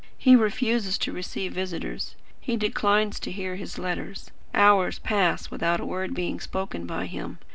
[0.17, 4.31] He refuses to receive visitors; he declines to hear his letters.
[4.51, 7.37] Hours pass without a word being spoken by him.